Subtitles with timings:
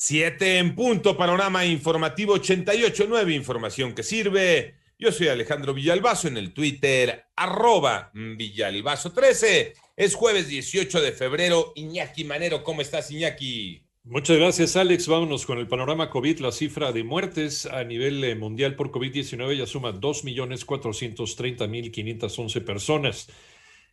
[0.00, 4.76] Siete en punto, panorama informativo 88.9, información que sirve.
[4.96, 9.72] Yo soy Alejandro Villalbazo en el Twitter, arroba Villalbazo13.
[9.96, 11.72] Es jueves 18 de febrero.
[11.74, 13.82] Iñaki Manero, ¿cómo estás, Iñaki?
[14.04, 15.08] Muchas gracias, Alex.
[15.08, 16.38] Vámonos con el panorama COVID.
[16.38, 23.28] La cifra de muertes a nivel eh, mundial por COVID-19 ya suma 2.430.511 personas.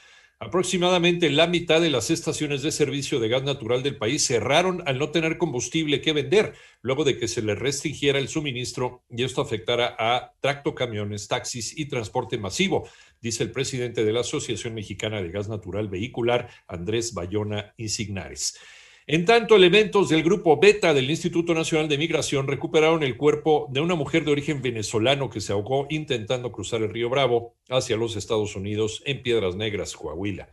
[0.45, 4.99] Aproximadamente la mitad de las estaciones de servicio de gas natural del país cerraron al
[4.99, 9.41] no tener combustible que vender, luego de que se les restringiera el suministro y esto
[9.41, 12.87] afectara a tractocamiones, taxis y transporte masivo,
[13.23, 18.59] dice el presidente de la Asociación Mexicana de Gas Natural Vehicular, Andrés Bayona Insignares.
[19.07, 23.81] En tanto, elementos del grupo Beta del Instituto Nacional de Migración recuperaron el cuerpo de
[23.81, 28.17] una mujer de origen venezolano que se ahogó intentando cruzar el río Bravo hacia los
[28.17, 30.49] Estados Unidos en Piedras Negras, Coahuila.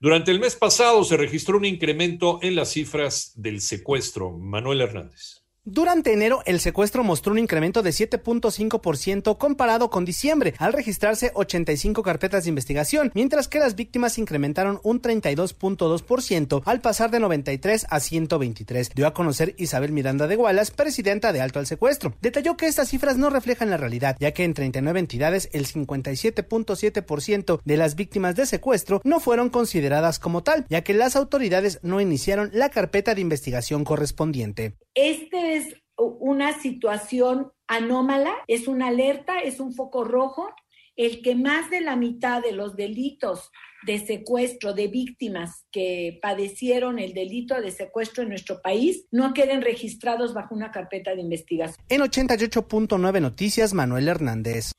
[0.00, 4.32] Durante el mes pasado se registró un incremento en las cifras del secuestro.
[4.32, 5.43] Manuel Hernández.
[5.66, 12.02] Durante enero, el secuestro mostró un incremento de 7.5% comparado con diciembre, al registrarse 85
[12.02, 17.98] carpetas de investigación, mientras que las víctimas incrementaron un 32.2% al pasar de 93 a
[17.98, 18.90] 123.
[18.94, 22.12] Dio a conocer Isabel Miranda de Gualas, presidenta de Alto al Secuestro.
[22.20, 27.60] Detalló que estas cifras no reflejan la realidad, ya que en 39 entidades el 57.7%
[27.64, 32.02] de las víctimas de secuestro no fueron consideradas como tal, ya que las autoridades no
[32.02, 34.74] iniciaron la carpeta de investigación correspondiente.
[34.94, 40.48] Este es una situación anómala, es una alerta, es un foco rojo,
[40.96, 43.50] el que más de la mitad de los delitos
[43.84, 49.62] de secuestro de víctimas que padecieron el delito de secuestro en nuestro país no queden
[49.62, 51.84] registrados bajo una carpeta de investigación.
[51.88, 54.72] En 88.9 Noticias, Manuel Hernández.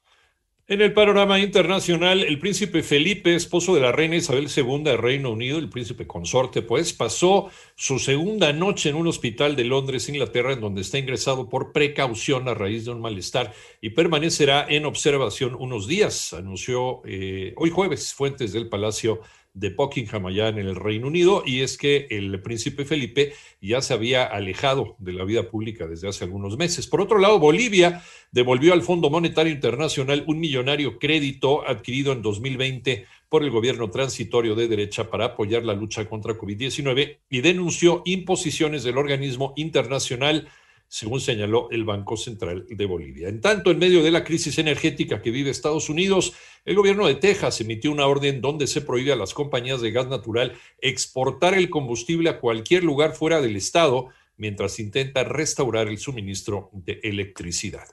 [0.68, 5.30] En el panorama internacional, el príncipe Felipe, esposo de la reina Isabel II de Reino
[5.30, 10.54] Unido, el príncipe consorte, pues pasó su segunda noche en un hospital de Londres, Inglaterra,
[10.54, 15.54] en donde está ingresado por precaución a raíz de un malestar y permanecerá en observación
[15.54, 19.22] unos días, anunció eh, hoy jueves fuentes del Palacio
[19.56, 23.94] de Buckingham allá en el Reino Unido y es que el príncipe Felipe ya se
[23.94, 26.88] había alejado de la vida pública desde hace algunos meses.
[26.88, 33.06] Por otro lado, Bolivia devolvió al Fondo Monetario Internacional un millonario crédito adquirido en 2020
[33.30, 38.84] por el gobierno transitorio de derecha para apoyar la lucha contra COVID-19 y denunció imposiciones
[38.84, 40.50] del organismo internacional
[40.88, 43.28] según señaló el Banco Central de Bolivia.
[43.28, 46.34] En tanto, en medio de la crisis energética que vive Estados Unidos,
[46.64, 50.08] el gobierno de Texas emitió una orden donde se prohíbe a las compañías de gas
[50.08, 56.70] natural exportar el combustible a cualquier lugar fuera del estado mientras intenta restaurar el suministro
[56.74, 57.88] de electricidad.